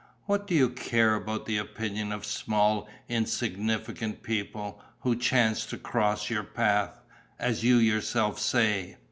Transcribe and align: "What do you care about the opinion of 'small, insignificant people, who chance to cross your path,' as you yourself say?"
"What 0.25 0.47
do 0.47 0.55
you 0.55 0.69
care 0.71 1.13
about 1.13 1.45
the 1.45 1.59
opinion 1.59 2.11
of 2.11 2.25
'small, 2.25 2.89
insignificant 3.07 4.23
people, 4.23 4.81
who 5.01 5.15
chance 5.15 5.63
to 5.67 5.77
cross 5.77 6.27
your 6.27 6.41
path,' 6.43 7.03
as 7.37 7.63
you 7.63 7.77
yourself 7.77 8.39
say?" 8.39 8.97